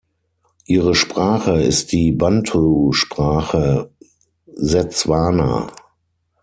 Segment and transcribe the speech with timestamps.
[0.65, 3.91] Ihre Sprache ist die Bantusprache
[4.47, 5.71] Setswana.